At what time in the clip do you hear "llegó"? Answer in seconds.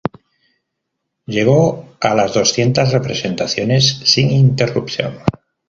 1.27-1.95